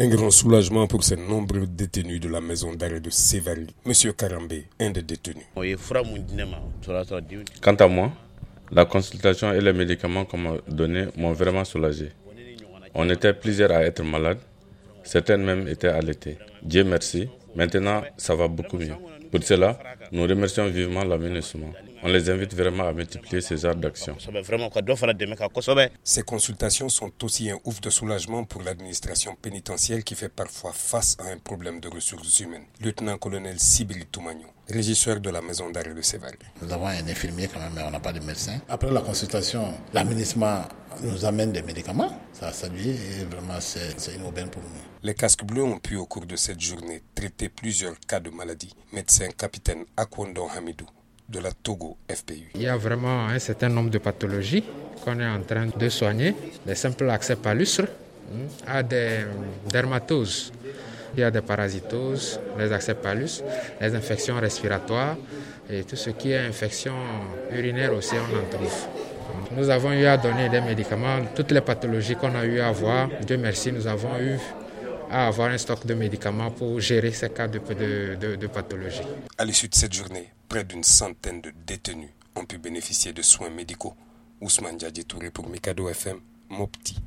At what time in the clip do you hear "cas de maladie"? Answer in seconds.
48.06-48.74